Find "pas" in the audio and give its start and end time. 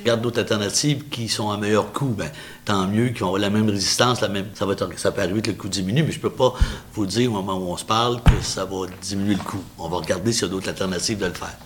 6.30-6.54